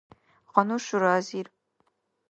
[0.53, 1.47] гъану шура азир